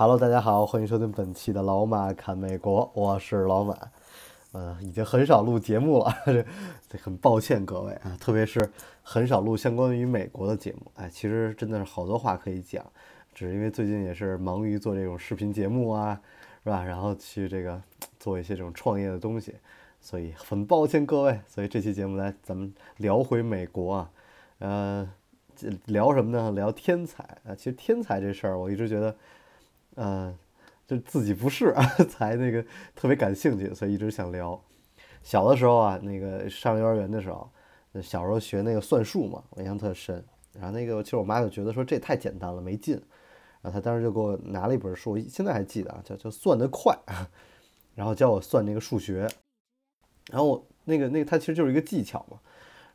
[0.00, 3.76] Hello，大家好，欢迎收听本期的老马看美国，我是老马。
[4.52, 6.10] 呃，已经很少录节目了，
[6.88, 8.66] 这 很抱歉各位啊，特别是
[9.02, 10.90] 很少录相关于美国的节目。
[10.94, 12.82] 哎，其实真的是好多话可以讲，
[13.34, 16.18] 只是因为最近也是忙于做这种视频节目啊，
[16.64, 16.82] 是吧？
[16.82, 17.78] 然后去这个
[18.18, 19.54] 做一些这种创业的东西，
[20.00, 21.38] 所以很抱歉各位。
[21.46, 24.10] 所以这期节目来咱们聊回美国啊，
[24.60, 25.10] 呃，
[25.84, 26.52] 聊什么呢？
[26.52, 27.54] 聊天才啊。
[27.54, 29.14] 其实天才这事儿，我一直觉得。
[29.96, 30.36] 嗯，
[30.86, 31.74] 就自己不是
[32.08, 34.60] 才那个特别感兴趣，所以一直想聊。
[35.22, 37.50] 小的时候啊，那个上幼儿园的时候，
[38.02, 40.24] 小时候学那个算术嘛，我印象特深。
[40.52, 42.94] 然后那个其实我妈就觉得说这太简单了，没劲。
[43.62, 46.98] 然后她当时就给我拿了一本书，现在还记得啊，叫叫算得快，
[47.94, 49.28] 然后教我算那个数学。
[50.30, 52.38] 然后我那个那个它其实就是一个技巧嘛，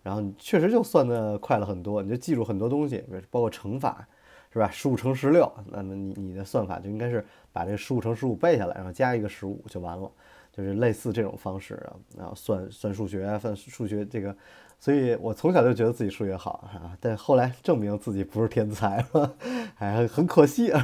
[0.02, 4.08] 然后确实就算得快了很多，你就记住很多东西，包括乘法。
[4.56, 4.70] 是吧？
[4.72, 10.10] 十五乘十六，那么你你的算法就应该是把这十五乘十五背下来，然后加一个十五就完了，
[10.50, 11.92] 就是类似这种方式啊。
[12.18, 14.34] 然后算算数学，算数学这个，
[14.80, 19.36] 所以我从小就觉得自己数学好啊，但后来证明自己不是天才了，
[19.76, 20.82] 还很可惜啊。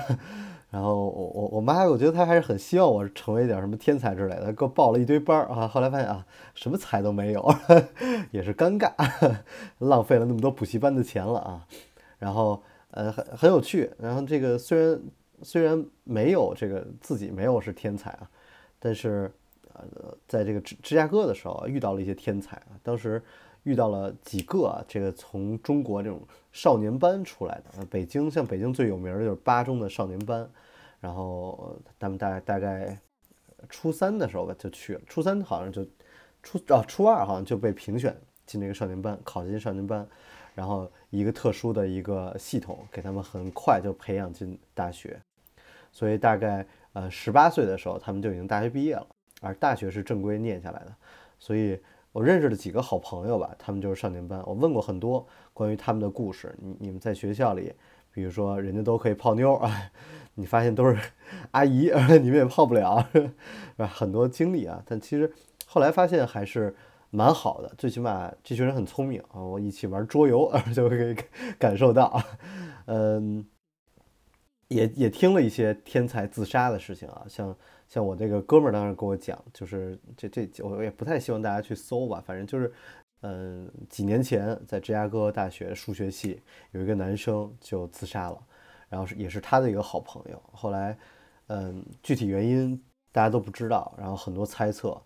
[0.70, 5.66] 然后我我我妈，我觉得她还是很希望我成为一点什么天才之类的，给我报了一堆班儿啊。
[5.66, 6.26] 后来发现啊，
[6.56, 7.56] 什么才都没有，
[8.32, 8.92] 也是尴尬，
[9.80, 11.66] 浪费了那么多补习班的钱了啊。
[12.20, 12.62] 然后。
[12.92, 13.92] 呃，很很有趣。
[13.98, 15.02] 然后这个虽然
[15.42, 18.30] 虽然没有这个自己没有是天才啊，
[18.80, 19.32] 但是
[19.74, 22.80] 呃，在这个芝芝加哥的时候遇到了一些天才啊。
[22.84, 23.22] 当时
[23.64, 27.86] 遇到了几个啊，这个从中国这种少年班出来的。
[27.86, 30.50] 北京像北京最有名的就是八中的少年班，
[31.00, 33.00] 然后他们大大概
[33.70, 35.86] 初三的时候吧就去了，初三好像就
[36.44, 38.16] 初啊初二好像就被评选
[38.46, 40.06] 进这个少年班，考进少年班。
[40.54, 45.22] 然后一个特殊的一个系统，给他们很快就培养进大学，
[45.92, 49.06] 所以大概呃十八岁的时候，他们就已经大学毕业了，
[49.42, 50.96] 而大学是正规念下来的。
[51.38, 51.78] 所以
[52.14, 54.42] 我认识的几个好朋友吧，他们就是少年班。
[54.46, 56.56] 我问过很多关于他们的故事。
[56.58, 57.74] 你你们在学校里，
[58.14, 59.92] 比如说人家都可以泡妞啊，
[60.36, 60.98] 你发现都是
[61.52, 61.92] 阿姨，
[62.24, 63.30] 你们也泡不了， 是
[63.76, 63.86] 吧？
[63.86, 65.34] 很多经历啊，但其实
[65.66, 66.74] 后来发现还是。
[67.14, 69.42] 蛮好的，最起码这群人很聪明啊！
[69.42, 71.14] 我一起玩桌游， 就可以
[71.60, 72.24] 感受到，
[72.86, 73.46] 嗯，
[74.70, 77.58] 也也听了一些天才自杀的事情啊，像
[77.90, 82.74] 像我这个哥们儿当时跟我讲，就是这这我也不太希望大家去搜吧，反正就是，
[83.24, 88.42] 嗯，几年前在芝加哥大学数学系有一个男生就自杀了，
[88.88, 90.98] 然后是也是他的一个好朋友，后来，
[91.48, 94.98] 嗯，具体原因大家都不知道，然后很多猜测。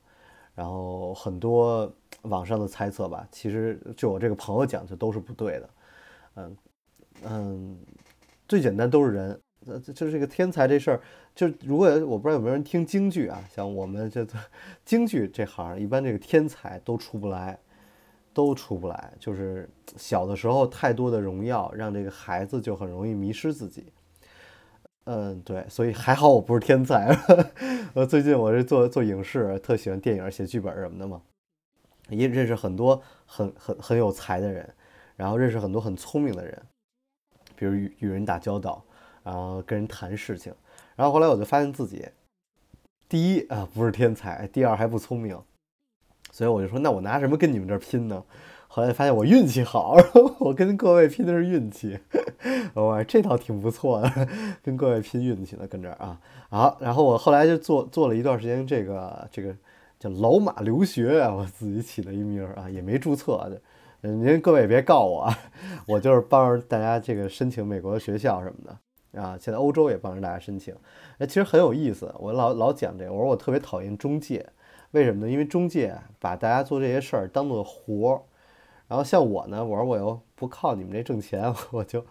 [0.56, 1.94] 然后很多
[2.24, 5.70] 网上的猜测吧，其实就我这个朋友讲，就都是不对的。
[6.36, 6.58] 嗯
[7.24, 7.78] 嗯，
[8.48, 11.02] 最简单都是人，呃，就是这个天才这事儿，
[11.36, 14.26] 就如果我不知道有没有人听京剧啊，像我们这
[14.84, 17.58] 京剧这行，一般这个天才都出不来，
[18.34, 19.14] 都出不来。
[19.20, 23.86] 就是小的时候太多的荣耀，让这个孩子就很容易迷失自己。
[25.06, 27.16] 嗯，对，所以还好我不是天才。
[27.94, 31.22] 呃，最近我是做做影视，特喜欢电影、写剧本什么的嘛，
[32.10, 34.68] 也认识很多很很很有才的人，
[35.16, 36.60] 然后认识很多很聪明的人，
[37.56, 38.84] 比如与与人打交道，
[39.24, 40.52] 然后跟人谈事情，
[40.96, 42.08] 然后后来我就发现自己，
[43.08, 45.40] 第一啊不是天才，第二还不聪明，
[46.32, 48.24] 所以我就说，那我拿什么跟你们这拼呢？
[48.76, 49.96] 后来发现我运气好，
[50.38, 51.98] 我跟各位拼的是运气，
[52.76, 54.28] 哇，这倒挺不错的，
[54.62, 56.20] 跟各位拼运气呢，跟这儿啊，
[56.50, 59.56] 好，然后我后来就做做了一段时间这个这个
[59.98, 63.62] 叫老马留学啊，我自己起了一名啊，也没注册的，
[64.02, 65.34] 嗯，您各位别告我，
[65.88, 70.76] 我就是帮着大家这个申请美国的学校什么的啊，现在欧洲也帮着大家申请，
[71.18, 74.46] 哎，其实很有意思，我老老讲这个，我说我特别讨厌中介，
[74.92, 75.32] 为什么呢？
[75.32, 78.22] 因为中介把大家做这些事儿当做活儿。
[78.88, 82.06] 然后像我呢，我说我又不靠你们这挣钱， 我就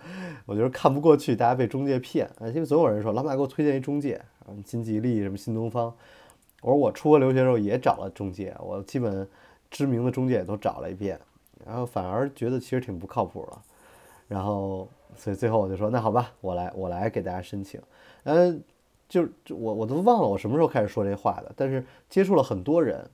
[0.46, 4.20] 我就是看不过去大家被中介骗啊，因为总有人说老马给我推荐一中介，
[4.64, 5.94] 金吉利什么新东方，
[6.62, 9.28] 我说我出国留学的时候也找了中介，我基本
[9.70, 11.20] 知名的中介也都找了一遍，
[11.64, 13.58] 然后反而觉得其实挺不靠谱的，
[14.26, 17.80] 然后所以最后我就说，那好吧，我来我来给大家申请。
[18.24, 18.60] 嗯，
[19.08, 23.08] 就就我我都忘了我什么时候开始说这话的，但是接触了很多人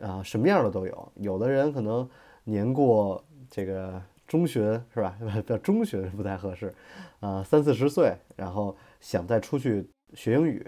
[0.00, 1.12] 啊，什么样的都有。
[1.14, 2.06] 有的人可能
[2.46, 4.62] 年过这个中旬
[4.94, 5.18] 是吧？
[5.46, 6.74] 叫中旬不太合适
[7.20, 10.66] 啊，三四十岁，然后想再出去学英语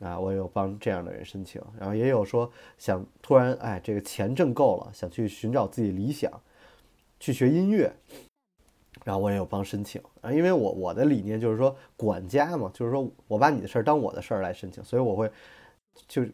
[0.00, 1.62] 啊，我有帮这样的人申请。
[1.78, 6.30] 然后也有说想突然哎，这个钱挣够了，想去寻找自己理想，
[7.18, 7.92] 去学音乐。
[9.04, 15.30] 然后我也有帮申请啊，因为我我的理念就是说管家嘛，就是说我把你的事儿当我的事儿来申请，所以我会
[16.06, 16.24] 就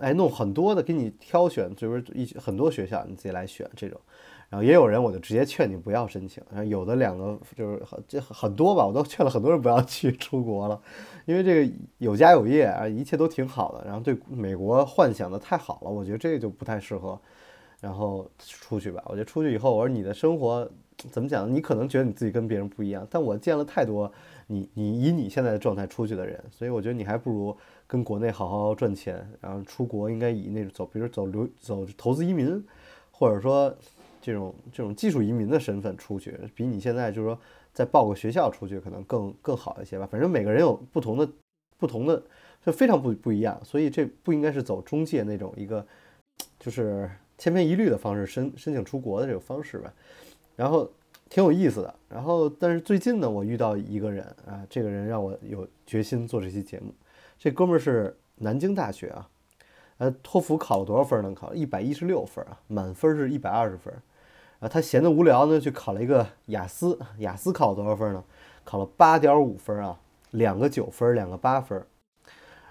[0.00, 4.00] 哎弄很多的给你挑选，就是一很多学校你自己来选这种。
[4.48, 10.80] 然后也有人我就直接劝你不要申请，然后有的两个就是很这很多吧，我都劝了很多人不要去 出国了，
[11.24, 17.16] 因为这个有家有业啊，一切都挺好的，然后对美国幻想的太好了，我觉得这个就不太适合。
[17.80, 20.70] 然后出去吧，我觉得出去以后，我说你的生活
[21.10, 21.50] 怎么讲？
[21.50, 24.12] 你可能觉得你自己跟别人不一样，但我见了太多
[24.48, 27.56] 你你以你现在的状态出去的人，所以我觉得你还不如
[27.90, 32.64] 跟国内好好赚钱，然后出国应该以那种走，比如走留走投资移民，
[33.10, 33.74] 或者说
[34.22, 37.36] 这种这种技术移民的身份出去，比你现在就是说
[37.72, 40.06] 再报个学校出去可能更更好一些吧。
[40.08, 41.28] 反正每个人有不同的
[41.78, 42.22] 不同的，
[42.64, 45.84] 就非常不不一样，所以这不应该是走中介那种一个
[46.58, 47.10] 就是。
[47.40, 49.90] 千篇一律的方式申申请出国的这个方式吧，
[50.56, 50.86] 然后
[51.30, 51.94] 挺有意思的。
[52.06, 56.92] 然后，但是最近呢，我遇到一个人啊，这个人让我有决心做这期节目。
[57.38, 59.28] 这哥们儿是南京大学啊，
[59.98, 61.34] 呃，托福考了多少分呢？
[61.34, 63.92] 考了一百一十六分啊，满分是一百二十分。
[64.60, 66.98] 啊，他闲得无聊呢，去考了一个雅思。
[67.18, 68.24] 雅思考了多少分呢？
[68.64, 69.98] 考了八点五分啊，
[70.32, 71.84] 两个九分，两个八分。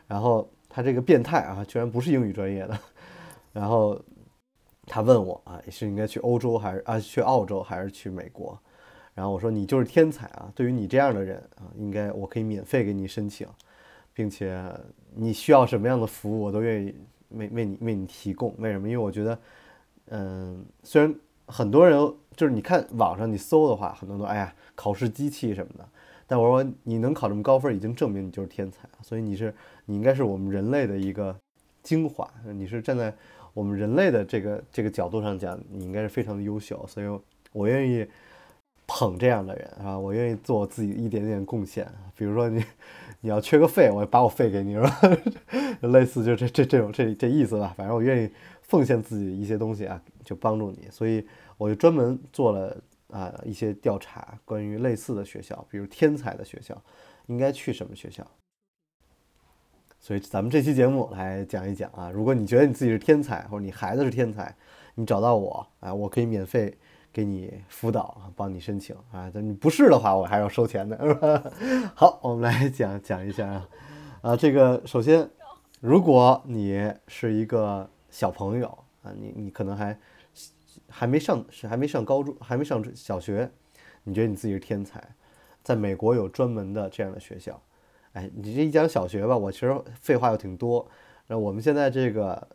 [0.08, 2.80] 然后他这个变态啊，居然不是英语专业的，
[3.54, 4.00] 然后。
[4.92, 8.60] 他问我啊，是应该去欧洲还是啊去澳洲还是去美国？
[9.14, 10.52] 然后我说你就是天才啊！
[10.56, 13.48] 对于你这样的人啊，应该我可以免费给你申请，
[14.20, 14.62] 并且
[15.16, 16.94] 你需要什么样的服务，我都愿意
[17.30, 18.54] 为为你为你提供。
[18.58, 18.86] 为什么？
[18.86, 19.40] 因为我觉得，
[20.10, 21.98] 嗯，虽然很多人
[22.36, 25.88] 就是你看网上你搜的话，很多都哎呀考试机器什么的，
[26.28, 29.56] 但我说你能考这么高分，已经证明你就是天才所以你是
[29.86, 31.34] 你应该是我们人类的一个
[31.82, 33.16] 精华，你是站在。
[33.54, 37.08] 我们人类的这个这个角度上讲，你应该是非常的优秀，所以
[37.52, 38.06] 我愿意
[38.86, 41.92] 捧这样的人啊，我愿意做我自己一点点贡献。
[42.16, 42.64] 比如说你
[43.22, 45.02] 你要缺个肺，我把我肺给你，是吧？
[45.90, 47.74] 类似就这这这种这这意思吧。
[47.76, 48.30] 反正我愿意
[48.62, 50.88] 奉献自己一些东西啊，就帮助你。
[50.90, 51.28] 所以
[51.58, 52.78] 我就专门做了
[53.10, 56.82] 啊一些调查，关于类似的学校，比如天才的学校，
[57.28, 58.26] 应该去什么学校。
[60.00, 64.56] 所以咱们这期节目来讲一讲啊，如果你觉得你自己是天才，或者你孩子是天才，
[64.96, 66.74] 你找到我，啊，我可以免费
[67.20, 69.30] 给你辅导，帮你申请啊。
[69.34, 71.44] 但你不是的话，我还要收钱的，是吧？
[71.94, 73.68] 好，我们来讲讲一下啊，
[74.22, 75.30] 啊，这个首先，
[75.82, 78.68] 如果你是一个小朋友
[79.04, 80.00] 啊，你你可能还
[80.88, 83.52] 还没上是还没上高中，还没上小学，
[84.06, 85.04] 你觉得你自己是天才，
[85.62, 87.62] 在美国有专门的这样的学校。
[88.14, 90.90] 哎，你这一讲小学吧，我其实废话又挺多。
[91.28, 92.48] 那我们现在这个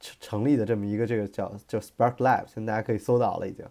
[0.00, 3.64] 成成立的这么一个这个叫叫 Spark Lab，现在大家可以搜到了已经。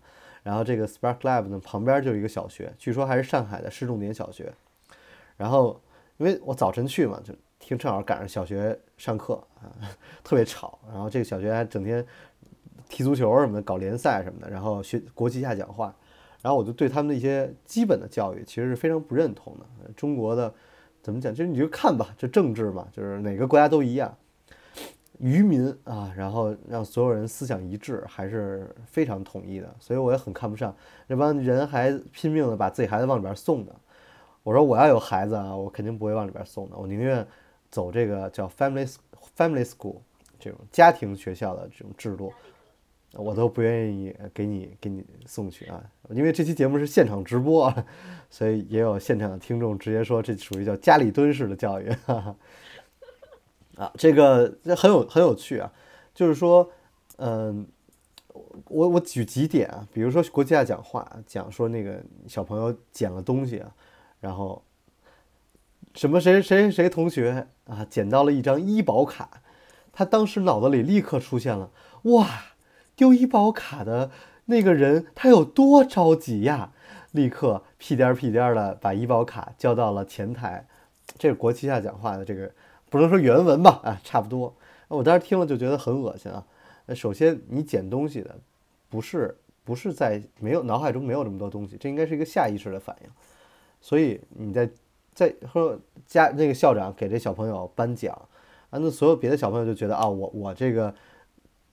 [0.43, 4.53] 然后这个 Spark Lab 呢旁边就有一个小学，据说还是上海的市重点小学。
[5.35, 5.81] 然后
[6.17, 9.67] 因为我早晨去嘛，就听正好赶上小学上课啊，
[10.23, 10.79] 特别吵。
[10.87, 12.05] 然后这个小学还整天
[12.87, 15.93] 踢足球什么的，搞联赛什么的，然后学国旗下讲话。
[16.41, 19.91] 然后我就对他们的一些基本的教育其实是非常不认同的。
[19.93, 20.53] 中国的。
[21.01, 21.33] 怎么讲？
[21.33, 24.15] 其实你就看吧，这政治嘛，就是哪个国家都一样，
[25.19, 29.75] 愚民啊，然后让所有人思想一致，还是非常统一的。
[29.79, 30.75] 所以我也很看不上
[31.07, 33.75] 这帮人，还拼命的把自己孩子往里边送的。
[34.43, 37.25] 我说我要有孩子啊，我肯定不会往里边送的，我宁愿
[37.69, 38.91] 走这个叫 family
[39.37, 39.97] family school
[40.39, 42.33] 这种家庭学校的这种制度。
[43.13, 47.73] 我都不愿意给你给你送去啊，因为这期节目是现场直播，
[48.29, 52.35] 所以也有现场的听众直接说这属于叫家里蹲式的教育，哈哈。
[53.79, 55.71] 啊，这个这很有很有趣啊，
[56.13, 56.69] 就是说，
[57.17, 57.65] 嗯，
[58.67, 63.71] 我我举几点啊，比如说国际下讲话讲说那个小朋友捡了东西啊，
[64.19, 64.61] 然后
[65.95, 69.41] 什么谁谁谁同学啊捡到了一张医保卡，
[69.93, 71.71] 他当时脑子里立刻出现了
[72.03, 72.27] 哇。
[72.99, 74.11] 丢医保卡的
[74.47, 76.73] 那个人，他有多着急呀？
[77.11, 80.67] 立刻屁颠儿屁颠儿的把医保卡交到了前台。
[81.17, 82.51] 这是国旗下讲话的这个，
[82.89, 83.79] 不能说原文吧？
[83.83, 84.55] 啊，差不多。
[84.87, 86.45] 我当时听了就觉得很恶心啊。
[86.95, 88.35] 首先，你捡东西的
[88.89, 93.09] 不是不是在没有脑海中没有这么多东西，这应该是一个下意识的反应。
[93.79, 94.69] 所以你在
[95.13, 98.13] 在说家那个校长给这小朋友颁奖
[98.71, 100.93] 啊，那所有别的小朋友就觉得啊，我我这个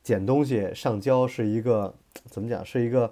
[0.02, 1.94] 捡东西上交是一个
[2.26, 3.10] 怎么讲，是一个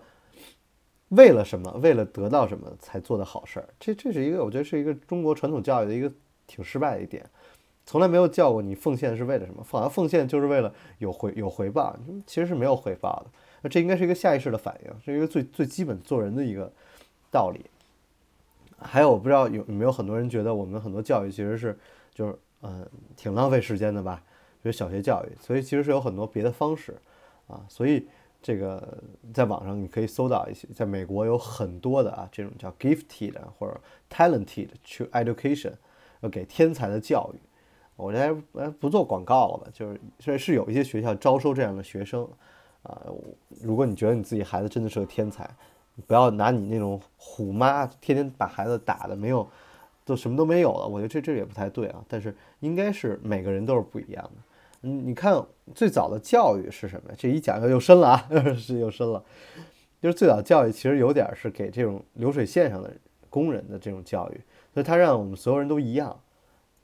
[1.09, 3.69] 为了什么，为了得到什么才做的好事儿。
[3.81, 6.13] 这这是一个我觉得是一个中国传统教育的一个
[6.47, 7.25] 挺失败的一点，
[7.87, 13.27] 从来没有叫过你奉献是为了什么，反而奉献就是为了有回有回报，其实是没有回报的。
[13.61, 16.73] 那这应该是一个下意识的反应，是一个最最基本做人的一个
[17.31, 17.65] 道理。
[18.79, 21.79] 还有我不知道有有没有很多人觉得我们很多教育其实是
[22.13, 22.87] 就是嗯
[23.17, 24.23] 挺浪费时间的吧，
[24.63, 26.97] 就是小学教育，所以其实是有很多别的方式
[27.47, 28.07] 啊，所以
[28.43, 28.99] 这个
[29.33, 35.73] 在网上你可以搜到一些，在美国有很多的啊这种叫 gifted 或者 talented to education，
[36.21, 37.39] 要给天才的教育。
[37.97, 42.29] 我这还不做广告了吧，就是是是有一些学校招收这样的学生
[42.83, 43.01] 啊，
[43.63, 45.49] 如果你觉得你自己孩子真的是个天才。
[46.09, 49.49] 不要拿你那种虎妈天天把孩子打的没有，
[50.05, 50.89] 都什么都没有了。
[50.89, 52.05] 我觉得这这也不太对啊。
[52.09, 54.31] 但是应该是每个人都是不一样的。
[54.83, 55.41] 嗯，你看
[55.73, 57.13] 最早的教育是什么？
[57.17, 59.23] 这一讲又又深了啊， 是又深了。
[60.03, 62.93] 就是最早教育其实有点是给这种流水线上的
[63.31, 64.41] 工人的这种教育，
[64.73, 66.19] 所以他让我们所有人都一样。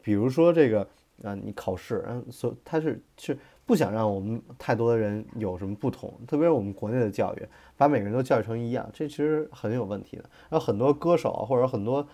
[0.01, 0.87] 比如说这个
[1.23, 3.39] 啊，你考试，嗯，所他是是。
[3.67, 10.25] 不想让我们太多的人有什么不同，特别是我们国内的教育，把每个人都教育成一样，这其实很有问题的。
[10.49, 12.05] 然后很多歌手或者很多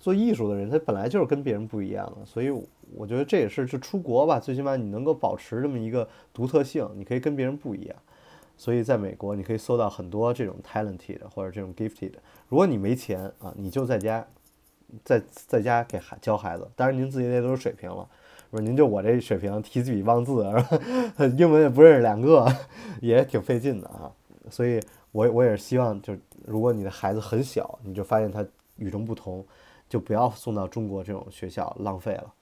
[0.00, 2.50] 做艺术的人，他本来就是跟别人不一样的，所以
[2.92, 7.96] 我觉得这也是就出国吧，最起码你能够保持这么一个独特性，你可以跟别人不一样。
[8.56, 12.14] 所以在美国，你可以搜到很多这种 talented 或者这种 gifted。
[12.48, 14.26] 如果你没钱啊，你就在家
[15.04, 18.08] 在在家给孩教孩子，当然您自己那都是水平了。
[18.50, 20.44] 不是您就我这水平，提笔忘字，
[21.38, 22.44] 英文也不认识两个，
[23.00, 24.10] 也挺费劲的啊。
[24.50, 24.80] 所以，
[25.12, 29.46] 我我也是希望，就是如果你的孩子很小，你就发现他与众不同，
[29.88, 32.34] 就不要送到中国这种学校，浪费了。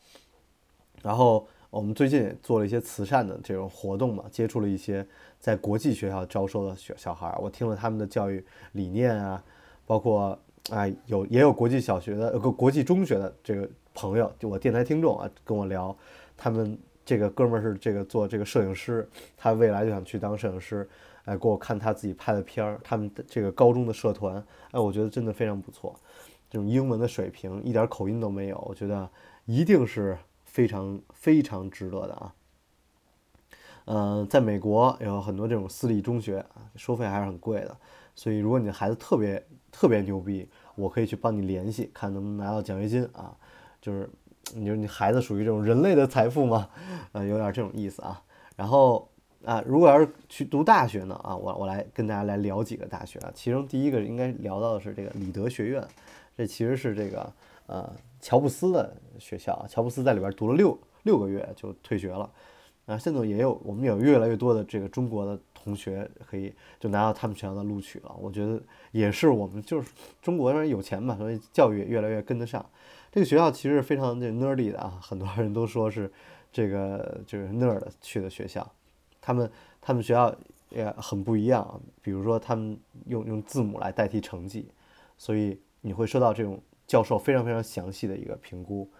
[1.03, 5.07] 然后，我们最近也做了一些慈善的这种活动嘛，接触了一些
[5.39, 9.45] 在国际学校招收的小小孩，我听了他们的教育理念啊，
[9.85, 10.39] 包括
[10.71, 13.69] 啊有也有国际小学的，个国际中学的这个。
[13.99, 15.95] 朋友，就我电台听众啊，跟我聊，
[16.37, 20.89] 他们这个哥们儿是这个做这个摄影师，他未来就想去当摄影师，
[21.25, 24.37] 哎，给我看他自己拍的片儿，他们这个高中的社团，
[24.71, 25.99] 哎，我觉得真的非常不错，
[26.49, 29.11] 这种英文的水平一点口音都没有，我觉得
[29.47, 32.35] 一定是非常非常值得的啊。
[33.87, 37.77] 嗯，在美国有很多这种私立中学啊，收费还是很贵的，
[38.15, 43.35] 所以如果你的孩子特别特别牛逼，我可以去帮你联系，看能不能拿到奖学金啊。
[43.81, 44.09] 就是，
[44.55, 46.69] 你说你孩子属于这种人类的财富吗？
[47.13, 48.23] 呃，有点这种意思啊。
[48.57, 49.09] 然后
[49.45, 51.15] 啊，如果要是去读大学呢？
[51.23, 53.31] 啊，我我来跟大家来聊几个大学啊。
[53.35, 55.87] 其中第一个应该聊到的是这个里德学院，
[56.37, 57.33] 这其实是这个
[57.67, 57.89] 呃
[58.21, 59.65] 乔布斯的学校。
[59.69, 62.29] 乔布斯在里边读了六六个月就退学了。
[62.87, 68.17] 啊，现在也有我们有越来越多的这个中国的同学可以就拿到他们学校的录取了。
[68.19, 68.61] 我觉得
[68.93, 69.93] 也是我们就是
[70.23, 72.65] 中国人有钱嘛，所以教育也越来越跟得上。
[73.11, 76.11] 这个学校其实非常这 nerdy 的啊，很多人都说是
[76.53, 78.71] 这个就是 nerd 去的学校。
[79.21, 79.51] 他们
[79.81, 80.35] 他们学校
[80.71, 84.71] 也很不一样，比如说他们用用字母来代替成绩，
[85.17, 88.91] 所以你会收到这种教授非常非常详细的一个评估。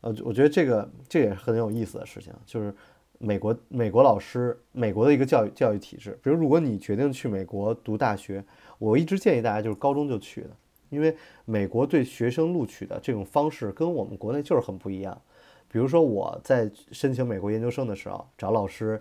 [0.00, 2.74] 呃，我觉得这个这也是很有意思的事情，就是
[3.18, 6.18] 美国美国老师美国的一个教育教育体制。
[6.22, 8.44] 比如如果你决定去美国读大学，
[8.78, 10.50] 我一直建议大家就是高中就去的。
[10.90, 15.20] 因为美国对学生录取的这种方式跟我们国内就是很不一样。
[15.70, 19.00] 比如说我在申请美国研究生的时候，找老师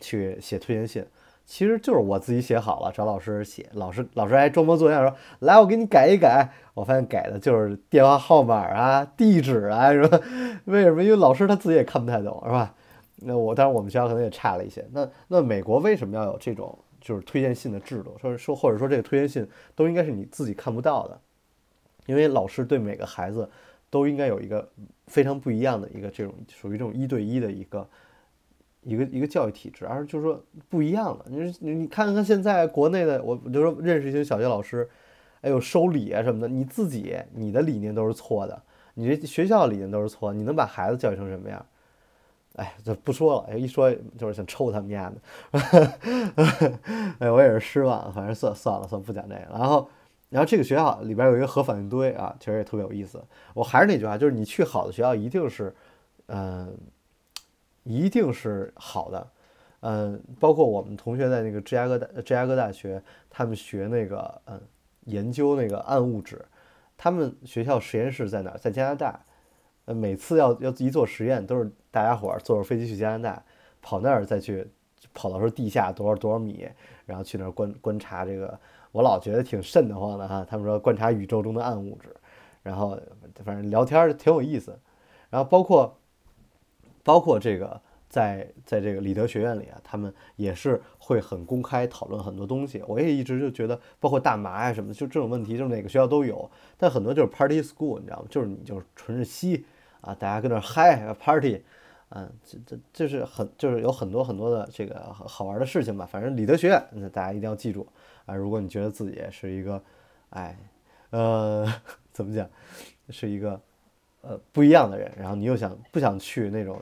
[0.00, 1.04] 去写推荐信，
[1.46, 10.20] 其实就是我自己写好了，找老师写，老师老师还装模作样说：“来，我给你改一改。”我发现改的就是电话号码啊、地址啊，是吧？
[10.66, 11.02] 为什么？
[11.02, 12.74] 因为老师他自己也看不太懂，是吧？
[13.16, 14.84] 那我当然我们学校可能也差了一些。
[14.92, 18.16] 那那美国为什么要有这种就是推荐信的制度？
[18.20, 21.20] 说说或者说这个推荐信都应该是你自己看不到的？
[22.08, 23.46] 因为老师对每个孩子
[23.90, 24.66] 都应该有一个
[25.06, 27.88] 非常不一样的一个这种属于这种一对一的一个
[28.82, 31.26] 一个一个教育体制，而就是说不一样的。
[31.28, 34.88] 你你你看看现在国内的，我我就说认识一些小学老师，
[35.42, 38.62] 哎呦收礼啊什么的，你自己你的理念都是错的，
[38.94, 41.66] 你这学校理念都是错，你能把孩子教育成什么样？
[42.56, 45.16] 哎，就不说了，一说就是想抽他们家的。
[47.20, 49.88] 哎，我也是失望，反正算算了，算了不讲这个，然后。
[50.30, 53.22] 然后这个学校里边有一个核反应堆啊，其实也特别有意思。
[53.54, 55.74] 我还是那句话，就是你去好的学校一定是，
[56.26, 56.76] 嗯，
[57.84, 59.26] 一定是好的。
[59.80, 64.60] 嗯，包括我们同学在那个芝加哥大芝加哥大学，他们学那个嗯
[65.04, 66.44] 研究那个暗物质，
[66.96, 68.58] 他们学校实验室在哪儿？
[68.58, 69.18] 在加拿大。
[69.86, 73.42] 呃，每次要要一做实验，都是大家伙儿坐着飞机去加拿大，
[73.80, 74.68] 跑那儿再去，
[75.14, 76.68] 跑到说地下多少多少米，
[77.06, 78.60] 然后去那儿观观察这个。
[78.92, 80.46] 我老觉得挺瘆得慌的哈。
[80.48, 82.14] 他们说观察宇宙中的暗物质，
[82.62, 82.98] 然后
[83.44, 84.78] 反正聊天儿挺有意思。
[85.30, 85.98] 然后包括
[87.02, 92.82] 包括这个在在这个里德学院里啊，他们也是会很公开讨论很多东西。
[92.86, 96.50] 我也一直就觉得，包括大麻呀什么，就这种问题，就是哪个学校都有。
[96.76, 98.26] 但很多就是 party school，你知道吗？
[98.30, 99.64] 就是你就是纯是吸。
[100.00, 101.60] 啊，大家跟那嗨 party，
[102.10, 106.06] 嗯，这这这是很就是有很多很多的这个好玩的事情吧。
[106.06, 107.84] 反正理德学院，那大家一定要记住
[108.28, 108.34] 啊。
[108.36, 109.82] 如果你觉得自己是一个，
[110.30, 110.56] 哎，
[111.10, 111.66] 呃，
[112.12, 112.48] 怎么讲，
[113.08, 113.60] 是一个
[114.20, 116.80] 呃不一样的人，然后你又想不想去那种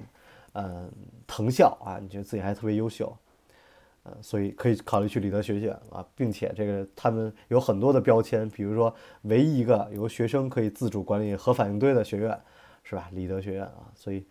[0.53, 0.91] 嗯
[1.26, 1.99] 藤校啊？
[2.03, 3.17] 你觉得自己还特别优秀，
[4.03, 12.38] 呃，所以可以考虑去里德学院啊，并且这个他们有很多的标签，比如说唯一一个由学生可以自主管理核反应堆的学院。
[12.88, 13.11] 是吧？
[13.11, 14.25] 里德学院啊，所以，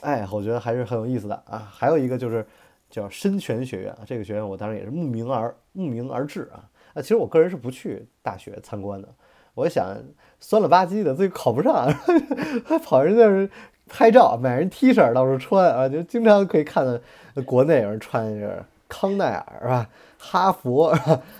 [0.00, 1.60] 哎，我觉得还是很有意思的啊。
[1.60, 2.44] 还有一个就是
[2.92, 6.68] 叫深泉学院啊，这个学院我当然也是慕名而慕名而至啊。
[6.94, 9.08] 啊，其实我个人是不去大学参观的，
[9.54, 9.96] 我想
[10.38, 11.90] 酸了吧唧的自己考不上，
[12.66, 13.48] 还跑人那儿
[13.88, 19.88] 拍照，买人 T 恤到处穿啊，就经常可以看到国内有人穿一个康奈尔是吧？
[20.18, 20.94] 哈佛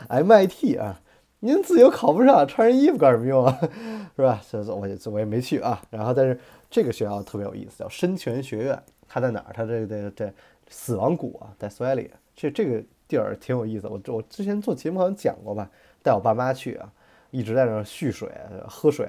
[0.08, 0.98] MIT 啊。
[1.44, 3.58] 您自己又考不上，穿人衣服干什么用啊？
[4.14, 4.40] 是吧？
[4.42, 5.82] 所以我也我也没去啊。
[5.90, 6.38] 然后，但是
[6.70, 8.80] 这个学校特别有意思，叫深泉学院。
[9.08, 9.52] 它在哪儿？
[9.52, 10.32] 它这个这这
[10.72, 12.10] 死亡谷啊，在斯外里。
[12.34, 13.86] 这这个地儿挺有意思。
[13.86, 15.70] 我我之前做节目好像讲过吧，
[16.02, 16.92] 带我爸妈去啊，
[17.30, 18.32] 一直在那儿蓄水、
[18.66, 19.06] 喝水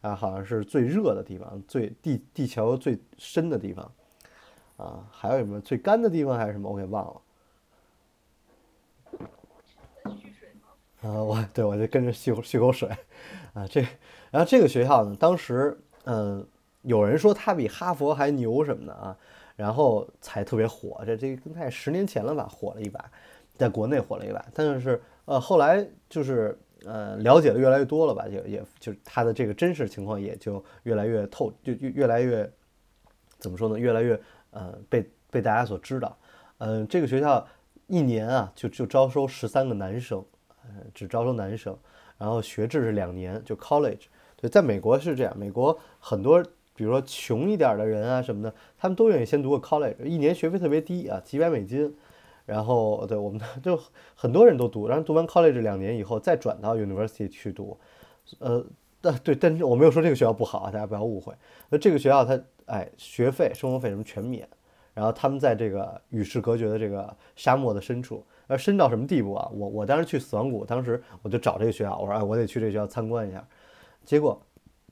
[0.00, 0.16] 啊。
[0.16, 3.92] 好像是最热的地方，最地地球最深的地方
[4.76, 5.06] 啊。
[5.12, 6.68] 还有什么最干的地方还是什么？
[6.68, 7.20] 我给忘了。
[11.02, 12.88] 啊，我对我就跟着续续口水，
[13.54, 13.80] 啊，这，
[14.30, 16.46] 然后这个学校呢，当时，嗯，
[16.82, 19.16] 有人说它比哈佛还牛什么的啊，
[19.56, 23.04] 然后才特别火，这这大概十年前了吧，火了一把，
[23.54, 32.50] 在国内火了一把，但是呃，后来就是呃，了解的越来越多了吧，也也就它的这个真实情况也就越来越透，就越越来越
[33.38, 36.16] 怎么说呢，越来越呃被被大家所知道，
[36.58, 37.46] 嗯，这个学校
[37.86, 40.24] 一年啊就就招收十三个男生。
[40.64, 41.76] 呃，只招收男生，
[42.16, 44.02] 然后学制是两年，就 college。
[44.36, 46.40] 对，在美国是这样，美国很多，
[46.74, 51.94] 比如说穷一点的人啊什么的，他们都愿意先读个 college，一年学费特别低啊，几百美金。
[52.44, 53.78] 然后，对我们就
[54.16, 57.78] 很多人都读，然后读完 college 两年以后再转到 university 去读。
[58.40, 58.66] 呃，
[59.00, 61.32] 但对，但是我没有说这个学校不好啊，大家不要误会。
[61.70, 64.46] 那这个学校它，哎，学费、生活费什么全免。
[64.92, 68.26] 然后他们在这个与世隔绝的这个沙漠的深处。
[68.48, 69.48] 要深到什么地步啊？
[69.54, 73.46] 我我当时去死亡谷，当时我就找这个学校，我说哎，我得去这个学校参观一下。
[74.04, 74.42] 结果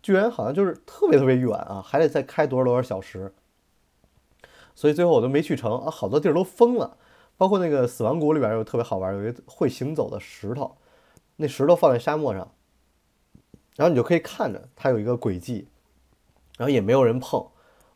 [0.03, 3.33] 居然好像就是特别特别远啊，还得再开多少多少小时。
[4.75, 6.97] 所以最后我都没去成啊，好多地儿都封了。
[7.37, 10.77] 包括那个死亡谷里边有特别好玩，有一个会行走的石头，
[11.37, 12.53] 那石头放在沙漠上，
[13.77, 15.67] 然后你就可以看着它有一个轨迹，
[16.59, 17.47] 然后也没有人碰。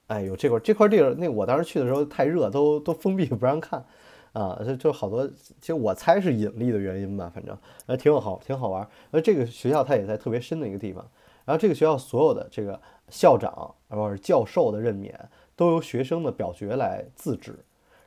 [0.06, 3.84] 哎呦，这块这块地儿，那我当时去的时候太热，都都封闭不让看。
[4.32, 8.88] 啊，就就好多，其实我猜是引力的原因吧，反正呃挺好，挺好玩。
[9.10, 11.06] 而这个学校它也在特别深的一个地方，
[11.44, 15.18] 然后这个学校所有的这个校长或者教授的任免
[15.54, 17.58] 都由学生的表决来自治，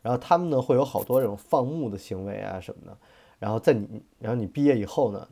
[0.01, 2.97] 然后他们呢会有好多这种放牧的行为啊什么的，
[3.39, 5.27] 然后在你，然后你毕业以后呢，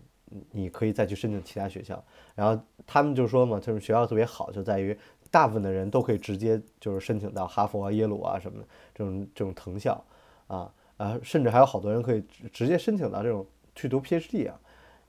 [0.51, 2.03] 你可以再去申请其他学校，
[2.35, 4.97] 然后他们就说嘛，就是学校特别好，就在于
[5.31, 10.03] 大部分的人都可以直接就是申请到哈佛啊、耶鲁啊什么的这种这种藤校
[10.47, 10.71] 啊。
[10.97, 14.57] 啊，甚至还有好多人可以直直接申请到这种去读 PhD 啊，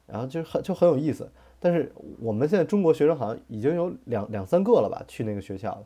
[0.04, 1.30] 然后就很就很有意思。
[1.66, 5.84] 但是我们现在中国学生好像已经有两两三个了吧，去那个学校，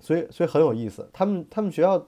[0.00, 1.08] 所以所以很有意思。
[1.12, 2.04] 他们他们学校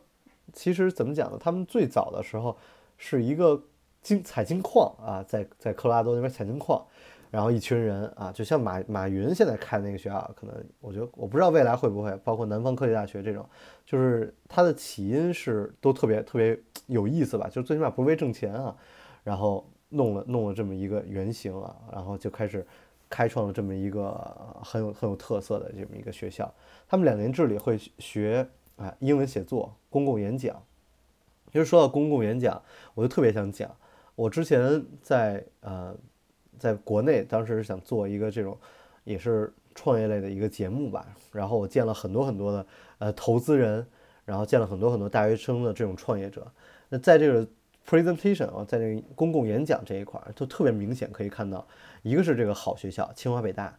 [0.53, 1.39] 其实怎么讲呢？
[1.41, 2.57] 他们最早的时候
[2.97, 3.63] 是一个
[4.03, 6.85] 金采金矿啊，在在科罗拉多那边采金矿。
[7.31, 13.47] 然后一群人啊，就像马马云现在开那个学校，可能我觉得我不知道未来会不会，包括南方科技大学这种，
[13.85, 18.75] 就是它的起因是都特别特别有意思吧，就是最起码不是为挣钱啊，
[19.23, 22.65] 然后弄了弄了这么一个原型啊，然后就开始
[23.09, 24.13] 开创了这么一个
[24.63, 26.53] 很有很有特色的这么一个学校。
[26.89, 30.63] 他们两年制里会学啊英文写作、公共演讲。
[31.53, 32.63] 其实说到公共演讲，
[32.95, 33.75] 我就特别想讲，
[34.15, 35.97] 我之前在呃。
[36.59, 38.57] 在国内，当时想做一个这种，
[39.05, 41.07] 也是创业类的一个节目吧。
[41.31, 42.67] 然后我见了很多很多的
[42.97, 43.87] 呃投资人，
[44.25, 46.51] 然后见了很多很多大学生的这种创业者。
[46.89, 47.47] 那在这个
[47.89, 51.67] presentation 啊，在这个公共演讲这一块儿，就特别明显可以看到，
[52.03, 53.73] 一个是这个好学校，清华北大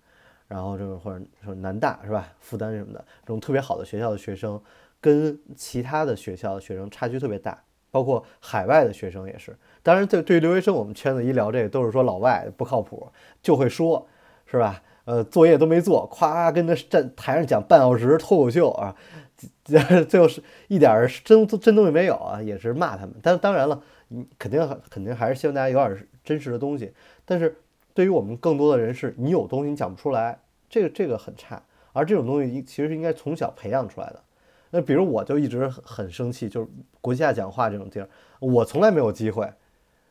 [0.48, 4.60] 然后这种或者说南大是吧，复旦什么的这种特别好的学校的学生，
[5.02, 9.56] 跟其他的学校的学生差距特别大，包括海外的学生也是。
[9.84, 14.08] 当然，对对于留学生，我们圈子一聊这个都是说老外不靠谱，就会说，
[14.46, 14.82] 是吧？
[15.04, 18.94] 呃，作业都没做，夸跟他站台上讲半小时脱口秀啊，
[20.08, 23.16] 最后是一点真真东西没有啊，也是骂他们。
[23.24, 26.94] 但当然了，你肯定肯定还是希望大家有点真实的东西。
[27.26, 27.56] 但是
[27.94, 30.40] 对于我们更多的人是，你有东西你讲不出来，
[30.70, 31.62] 这个这个很差。
[31.94, 34.22] 而这种东西其实应该从小培养出来的。
[34.70, 36.68] 那比如我就一直很生气，就是
[37.02, 39.52] 国际下讲话这种地儿，我从来没有机会。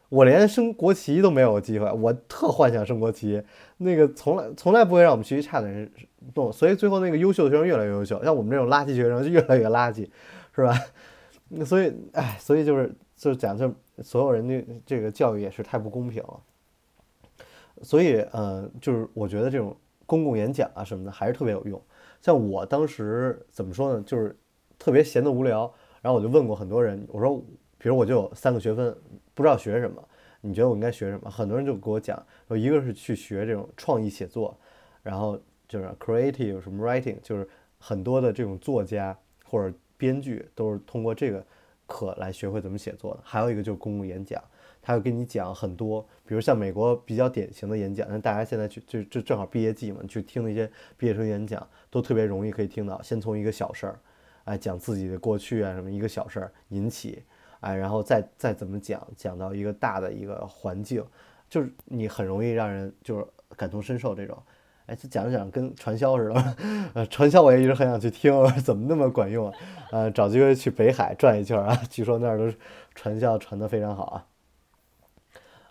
[0.08, 3.42] 我连升国旗都没有机会，我特幻想升国旗，
[3.78, 5.90] 那个从来从来不会让我们学习差的人
[6.32, 10.08] 动，所以最后那个优秀的学生越来越优秀，像我们这种垃圾学生就越来越垃圾，
[10.54, 10.80] 是吧？
[11.66, 16.40] 所以，哎，所以就是就是讲，就所有人的这个教育也是太不公平了。
[17.82, 19.76] 所以，呃，就是我觉得这种
[20.06, 21.82] 公共演讲啊什么的还是特别有用。
[22.20, 24.36] 像我当时怎么说呢，就是
[24.78, 27.42] 特别闲得无聊，然后我就问过很多人，我说，
[27.78, 28.96] 比如我就有三个学分。
[29.34, 30.02] 不知道学什么？
[30.40, 31.30] 你觉得我应该学什么？
[31.30, 34.58] 很多人就给我讲说，一个是去学这种创意写作，
[35.02, 37.46] 然后就是 creative 什么 writing，就是
[37.78, 41.44] 很多的这种作家或者编剧都是通过这个
[41.86, 43.20] 课来学会怎么写作的。
[43.22, 44.42] 还有一个就是公共演讲，
[44.82, 53.00] 他会跟你讲很多，比如像美国比较典型的演讲，那大家现在去就就正好毕业季嘛，去听那些毕业生演讲都特别容易可以听到。
[53.02, 53.98] 先从一个小事儿，
[54.44, 57.22] 哎，讲自己的过去啊什么一个小事儿引起。
[57.60, 61.04] 哎，然后再再怎么讲，讲到一个大的一个环境，
[61.48, 64.40] 就是你很容易让人就是感同身受这种。
[64.86, 66.56] 哎，讲着讲跟传销似的，
[66.94, 68.32] 呃，传销我也一直很想去听，
[68.64, 69.58] 怎么那么管用啊？
[69.90, 72.56] 呃，找机会去北海转一圈啊， 据说那儿都是
[72.94, 74.26] 传销传得非常好啊。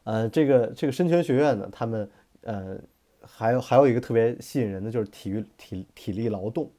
[0.03, 2.09] 呃，这个这个深泉学院呢，他们
[2.41, 2.77] 呃
[3.21, 6.69] 还有还有一个特别吸引人的就是体育体体力劳动，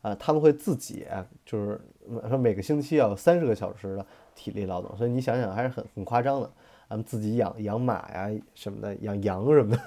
[0.00, 1.06] 啊，他们会自己
[1.44, 1.80] 就是
[2.28, 4.06] 说每个星期要有三十个小时的。
[4.34, 6.50] 体力劳动，所以你想想还是很很夸张的。
[6.88, 9.82] 他们自己养养马呀什么的，养羊什么的，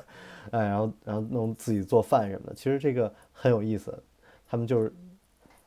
[0.51, 3.97] 哎，然后然后弄自己做饭什么的，其实这个很有意思。
[4.47, 4.93] 他们就是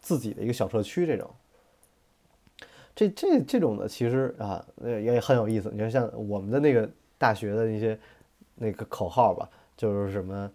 [0.01, 1.31] 自己的一个小社区这种。
[2.95, 5.71] 这这这种的其实啊，也很有意思。
[5.73, 7.99] 你看像我们的那个大学的那些
[8.55, 10.51] 那个口号吧，就是什么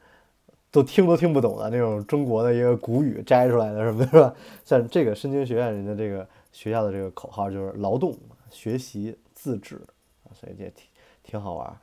[0.72, 4.36] 都听都听不懂的那种中国的一个古语摘出来的什么，是吧？
[4.66, 6.28] 像这个深军学院人家这个。
[6.54, 8.16] 学校的这个口号就是劳动、
[8.52, 9.82] 学习、自治，
[10.36, 10.86] 所以这挺
[11.24, 11.78] 挺好玩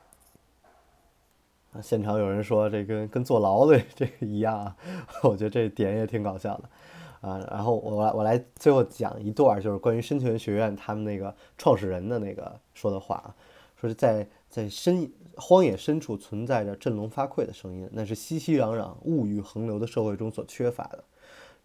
[1.72, 1.80] 啊。
[1.80, 4.76] 现场有人说这跟跟坐牢的这个一样啊，
[5.22, 7.38] 我觉得这点也挺搞笑的啊。
[7.50, 13.34] 然后我来我来最后讲一段，就是关于深泉学院他们那个创始人的那个说的话啊，
[13.80, 21.04] 说是在在深荒野深处存在着振聋发聩的声音，那是熙熙攘攘、物欲横流的社会中所缺乏的。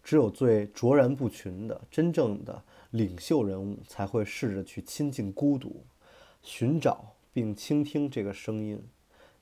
[0.03, 2.61] 只有最卓然不群的真正的。
[2.91, 5.83] 领袖人物才会试着去亲近孤独，
[6.41, 8.81] 寻找并倾听这个声音。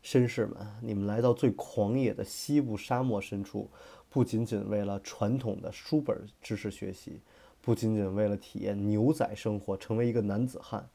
[0.03, 3.69] 绅士们，你们来到最狂野的西部沙漠深处，
[4.09, 7.21] 不仅仅为了传统的书本知识学习，
[7.61, 10.85] 不仅仅为了体验牛仔生活，成为一个男子汉，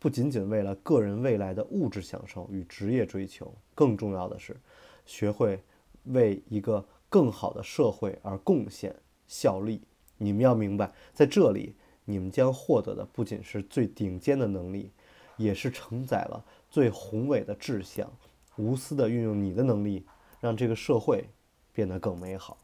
[0.00, 4.56] 不仅仅为了个人未来的物质享受与职业追求，更重要的是，
[5.04, 5.62] 学会
[6.06, 8.94] 为一个更好的社会而贡献
[9.28, 9.80] 效力。
[10.18, 11.74] 你们要明白，在这里。
[12.08, 14.92] 你们将获得的不仅是最顶尖的能力，
[15.36, 18.08] 也是承载了最宏伟的志向。
[18.56, 20.04] 无私的运用你的能力，
[20.40, 21.28] 让这个社会
[21.72, 22.58] 变得更美好。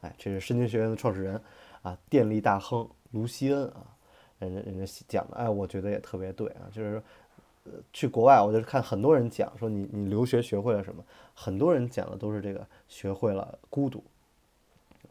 [0.00, 1.40] 哎，这是深津学院的创始人
[1.82, 3.86] 啊，电力大亨卢锡恩啊，
[4.38, 6.68] 人家人家讲的，哎，我觉得也特别对啊。
[6.72, 7.02] 就是说，
[7.64, 11.04] 呃，去国外，我就是看很多人讲说你你留学学会了什么，
[11.34, 14.02] 很多人讲的都是这个学会了孤独。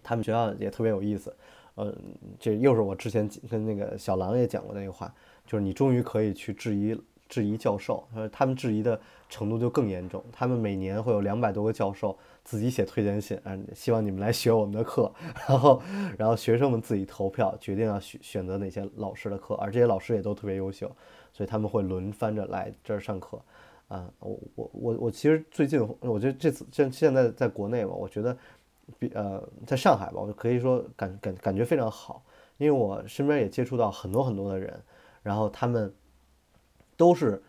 [0.02, 1.36] 他们学校也特别有意思。
[1.76, 1.96] 嗯，
[2.40, 5.12] 这又是我之前跟那个小狼也讲过那个话，
[5.48, 10.24] 就是你终于可以去质疑质疑教授，呃，他们质疑的程度就更严重。
[10.32, 15.12] 他们每年会有两百多个教授自己写推荐信，啊，希望你们来学我们的课，
[15.48, 15.82] 然后
[16.18, 20.90] 然后学生们自己投票决定要选选择哪些老师的课，而这些老师也都特别优秀，
[21.32, 23.42] 所以他们会轮番着来这儿上课。
[23.88, 28.38] 啊，我我我我其实最近我觉得这次现现在在国内嘛，我觉得。
[29.00, 32.22] 比呃，在上海吧，我可以说感感感觉非常好，
[32.58, 34.78] 因为我身边也接触到很多很多的人，
[35.22, 35.92] 然后他们
[36.98, 37.42] 都是，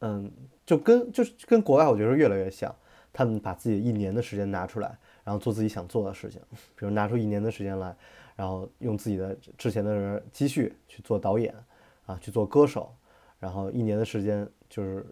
[0.00, 0.30] 嗯，
[0.64, 2.74] 就跟就是跟国外我觉得越来越像，
[3.12, 6.40] 他们把自己一年的时间拿出来，然后做自己想做的事情，
[6.76, 7.94] 比如拿出一年的时间来，
[8.34, 11.54] 然后用自己的之前的人积蓄去做导演，
[12.06, 12.94] 啊，去做歌手，
[13.38, 15.06] 然后一年的时间就是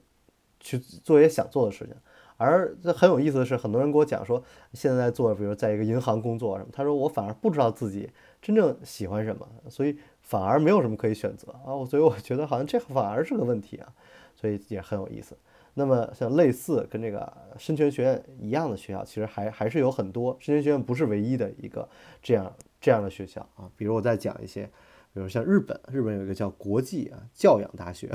[0.60, 1.94] 去做一些想做的事情。
[2.36, 4.42] 而这很有意思的是，很多人跟我讲说，
[4.72, 8.10] 现在做，比如在一个银行工作什么，他说我反而不知道自己
[8.42, 11.72] 真正喜欢什么，所以反而没有什么可以选择啊。
[11.74, 13.92] 我所以我觉得好像这反而是个问题啊，
[14.34, 15.36] 所以也很有意思。
[15.76, 20.36] 那么像类似跟这个深泉学院一样的学校，其实还还是有很多。
[20.40, 21.88] 深泉学院不是唯一的一个
[22.22, 23.68] 这样这样的学校啊。
[23.76, 24.64] 比如我再讲一些，
[25.12, 28.08] 比如像日本，日本有一个叫国际啊教养大学，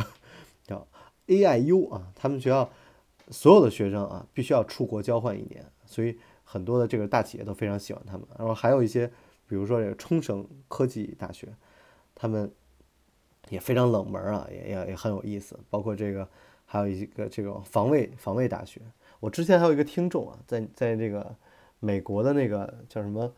[0.63, 0.87] 叫
[1.27, 2.69] AIU 啊，他们学校
[3.29, 8.25] 所有的学生啊必须要出国交换一年，所以很多的这个大企业都非常喜欢他们。
[8.37, 9.05] 然后还有一些，
[9.47, 11.49] 比如说这个冲绳科技大学，
[12.19, 12.51] 他们
[13.49, 16.29] 也非常冷门啊，也也也很有意思，包括这个。
[16.71, 18.79] 还有一个这种防卫防卫大学，
[19.19, 21.35] 我之前还有一个听众啊，在在这个
[21.79, 23.33] 美国的那个叫什么？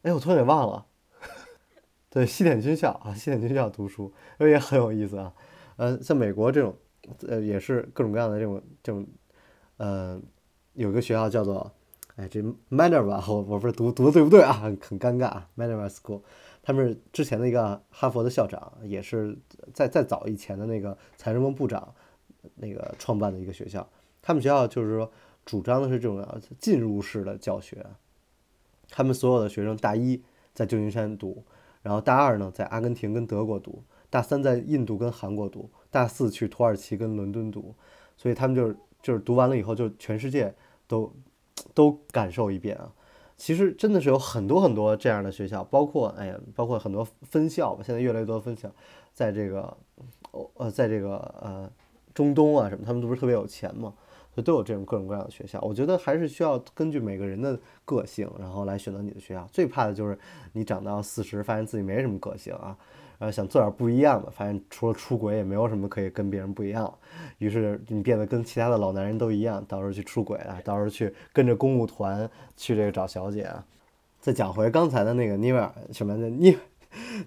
[0.00, 0.86] 哎，我突然给忘了。
[2.08, 5.34] 对，西点军校啊，西点军校读书，因为也很有意思啊。
[5.76, 6.74] 呃，像美国这种，
[7.28, 9.06] 呃，也是各种各样的这种这种，
[9.76, 10.18] 呃，
[10.72, 11.70] 有个学校叫做，
[12.16, 14.54] 哎，这 Manerva，我我不是读读的对不对啊？
[14.54, 16.22] 很尴尬啊，Manerva School。
[16.66, 19.36] 他们是之前的一个哈佛的校长，也是
[19.74, 21.94] 在再早以前的那个财政部部长
[22.54, 23.86] 那个创办的一个学校。
[24.22, 25.12] 他们学校就是说
[25.44, 26.26] 主张的是这种
[26.58, 27.84] 进入式的教学。
[28.88, 30.22] 他们所有的学生大一
[30.54, 31.44] 在旧金山读，
[31.82, 37.74] 然后大二呢在阿根廷跟德国读，大三在印度跟韩国读，大四去土耳其跟伦敦读。
[38.16, 40.54] 所以他们就是就是读完了以后就全世界
[40.86, 41.12] 都
[41.74, 42.90] 都感受一遍啊。
[43.44, 47.82] 其实真的是有很多很多这样的学校，包括哎呀，包括很多分校吧。
[47.84, 48.70] 现在越来越多分校，
[49.12, 49.76] 在这个，
[50.54, 51.70] 呃，在这个呃
[52.14, 53.92] 中东啊什么，他们都不是特别有钱嘛，
[54.34, 55.60] 所以都有这种各种各样的学校。
[55.60, 59.46] 我觉得还是需要根据每个人的个性，然后来选择你的学校。
[59.52, 60.18] 最怕的就是
[60.54, 62.74] 你长到四十，发现自己没什么个性啊。
[63.18, 66.92] 呃，想做点不一样的，发现除了出轨也没有什么可以跟别人不一样。
[67.38, 73.64] 于是你变得跟其他的老男人都一样，到时候去出轨啊，到时候去跟着公务团去这个找小姐啊。
[74.20, 76.56] 再讲回刚才的那个涅维尔什么的涅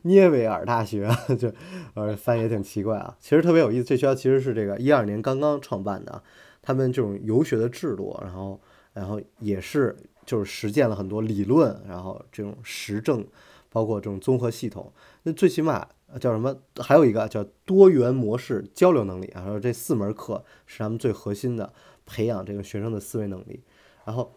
[0.01, 1.07] 涅维尔大学，
[1.39, 1.51] 就
[1.93, 3.15] 呃翻译也挺奇怪啊。
[3.19, 6.21] 其实特别有意思，这学校其实是这个一二年刚刚创办的，
[6.61, 8.59] 他们这种游学的制度，然后
[8.93, 9.95] 然后也是
[10.25, 13.25] 就是实践了很多理论，然后这种实证。
[13.69, 14.91] 包括这种综合系统，
[15.23, 15.87] 那最起码
[16.19, 16.55] 叫什么？
[16.77, 19.41] 还有一个叫多元模式交流能力啊。
[19.41, 21.73] 然后这四门课是他们最核心的，
[22.05, 23.61] 培养这个学生的思维能力。
[24.05, 24.33] 然后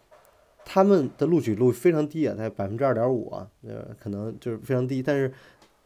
[0.65, 5.01] 他们的录取率非常低啊，在百分之二点五啊，呃，可能就是非常低。
[5.01, 5.33] 但是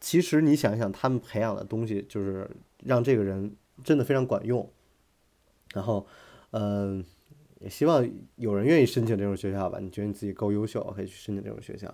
[0.00, 2.50] 其实你想一想，他们培养的东西就是
[2.84, 3.54] 让这个人
[3.84, 4.68] 真的非常管用。
[5.72, 6.06] 然后，
[6.50, 7.04] 嗯，
[7.60, 9.78] 也希望有人愿意申请这种学校吧？
[9.80, 11.92] 你觉得你自己够优秀，可以去申请这种学校。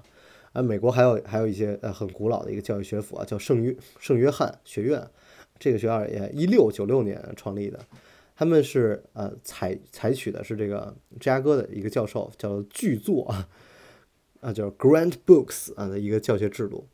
[0.52, 5.02] 啊，美国还有还有一些呃很古老的一个教育学府啊，叫圣约圣约翰学院，
[5.58, 7.78] 这个学校也一六九六年创立的，
[8.36, 13.48] 他们是呃采采取的是这个芝加哥的一个教授叫巨作 啊，
[14.40, 16.86] 啊叫 Grant Books 啊的一个教学制度，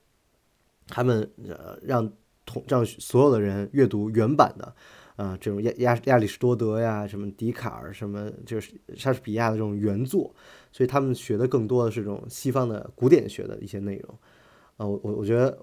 [0.87, 2.13] 他们呃让
[2.47, 4.75] 同让所有的人阅读原版的。
[5.17, 10.33] 啊，这种亚亚亚里士多德呀，什么笛卡尔，什么就是莎士比亚的这种原作，
[10.73, 14.19] 所以他们学的更多的是这种西方的古典学的一些内容。
[14.77, 15.59] 啊，我我我觉得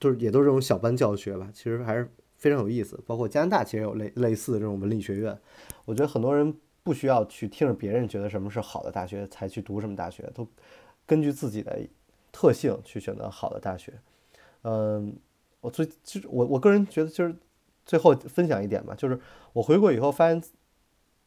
[0.00, 2.98] 就是也都是这种小班教学吧，其实还是非常有意思。
[3.06, 5.38] 包括加拿大其实有类类似的这种文理学院，
[5.84, 10.46] 我觉得很多人不需要去听着别人觉得什么是好的大学才去读什么大学，都
[11.06, 11.78] 根据自己的
[12.32, 13.92] 特性去选择好的大学。
[14.62, 15.16] 嗯，
[15.60, 17.34] 我最其实我我个人觉得就是。
[17.86, 19.20] 最后分享一点吧，就是
[19.52, 20.42] 我回国以后发现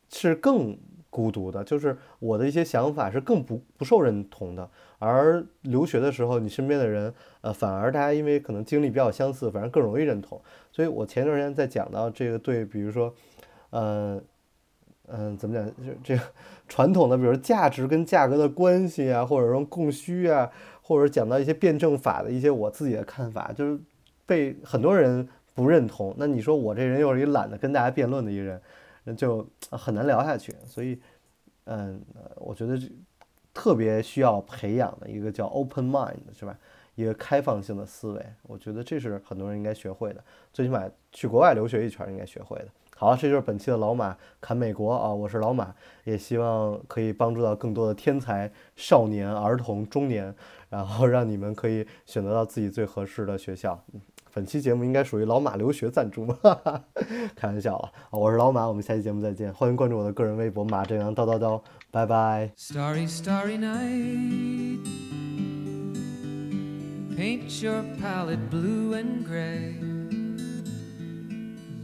[0.10, 0.76] 是更
[1.17, 4.69] 孤独的，就是我的一些想法是更不不受认同的。
[4.99, 10.39] 而留学的时候，你身边的人，呃，反而大家因为可能经历比较相似，反而更容易认同。
[10.71, 13.12] 所以我前段时间在讲到这个对，比如说，
[13.71, 14.23] 嗯
[15.08, 16.21] 嗯，怎么讲，就这个
[16.67, 20.51] 传统的，比如价值跟价格的关系啊，或者说供需啊，
[20.84, 23.80] 或者讲到一些辩证法的一些我自己的看法，就是
[24.27, 25.27] 被很多人。
[25.58, 28.62] 不认同，那你说我这人又是一懒得跟大家辩论的一个人，
[29.08, 30.54] 那就很难聊下去。
[30.65, 31.00] 所以，
[31.63, 32.02] 嗯，
[32.36, 32.91] 我觉得这
[33.54, 36.60] 特别需要培养的一个叫 open mind，是吧？
[36.96, 42.67] 一个开放性的思维，我觉得这是很多人应该学会的，最起码去国外留学一圈应该学会的。
[42.96, 50.36] 好，这就是本期的老马侃美国啊，我是老马，也希望可以帮助到更多的天才少年、儿童、中年，
[50.70, 53.80] 然后让你们可以选择到自己最合适的学校。
[54.38, 56.38] 本期节目应该属于老马留学赞助吗？
[57.36, 57.91] 开玩笑啊！
[58.12, 59.52] 我是老马，我们下期节目再见。
[59.52, 62.52] 欢迎关注我的个人微博马正阳叨叨叨，拜拜。
[62.56, 64.78] Starry, starry night.
[67.17, 69.73] Paint your palette blue and gray.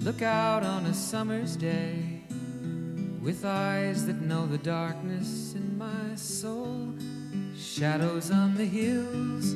[0.06, 2.22] Look out on a summer's day.
[3.24, 6.94] with eyes that know the darkness in my soul,
[7.58, 9.56] shadows on the hills.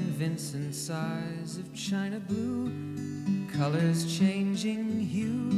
[0.21, 2.71] Vincent's eyes of china blue,
[3.57, 5.49] colors changing hue.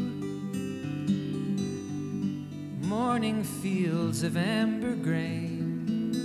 [2.88, 6.16] Morning fields of amber grain,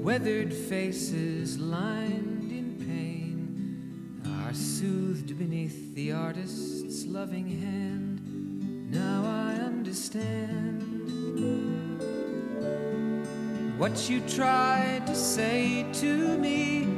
[0.00, 8.20] weathered faces lined in pain, are soothed beneath the artist's loving hand.
[8.92, 10.78] Now I understand
[13.76, 16.97] what you tried to say to me,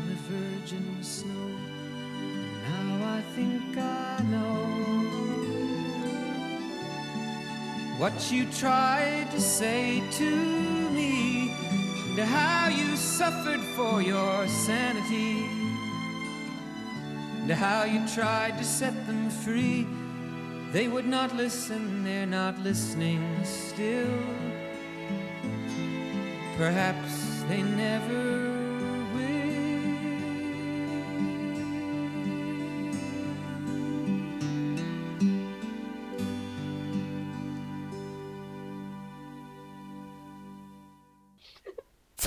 [0.31, 1.49] virgin snow.
[2.67, 4.61] Now I think I know
[7.97, 10.31] what you tried to say to
[10.91, 11.51] me,
[12.09, 15.43] and how you suffered for your sanity,
[17.41, 19.85] and how you tried to set them free.
[20.71, 24.17] They would not listen, they're not listening still.
[26.57, 28.50] Perhaps they never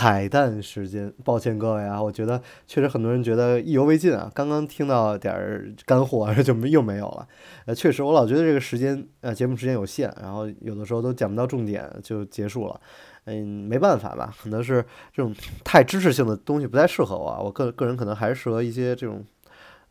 [0.05, 7.27] 彩蛋时间，抱歉各位啊，我觉得确实很多人觉得意犹未尽啊，刚刚听到点儿干货就没又没有了。
[7.65, 12.79] 呃，确实我老觉得这个时间呃节目时间有限，然后有的时候都讲不到重点就结束了。
[13.25, 19.25] 嗯，没办法吧，可能是这种太知识性的东西不太适合我啊，我个个人可能还是适合一些这种。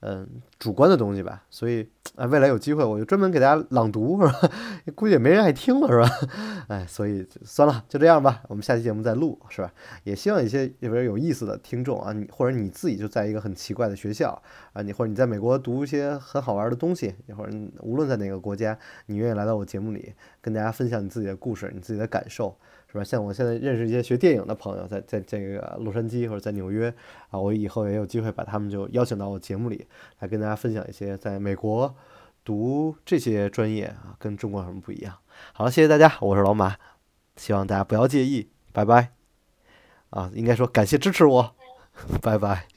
[0.05, 0.27] 嗯，
[0.59, 1.87] 主观的东西吧，所以
[2.17, 4.51] 啊，未来有机会我就专门给大家朗读，是吧？
[4.95, 6.09] 估计也没人爱听了，是吧？
[6.67, 9.71] 哎，所以算了，就这样吧，我们下期节目再录，是吧？
[10.03, 14.41] 也希望一些有边有意思的听众啊，你或者你自己就在一个很奇怪的学校
[14.73, 22.57] 啊，你或者你在美国读一些很好玩的东西，一会儿无论在哪个国家，你愿意来到我节目里跟大家分享你自己的故事，你自己的感受。
[22.93, 23.03] 是吧？
[23.03, 26.93] 像我现在认识一些学电影的朋友，在在这个洛杉矶或者在纽约
[27.31, 29.85] 啊，我以后也有机会把他们就邀请到我节目里
[30.19, 31.93] 来跟大家分享一些在美国
[32.45, 35.17] 读这些专业啊，跟中国有什么不一样。
[35.53, 36.75] 好了，谢谢大家，我是老马，
[37.35, 39.13] 希望大家不要介意，拜拜。
[40.11, 41.55] 啊，应该说感谢支持我，
[42.21, 42.72] 拜拜。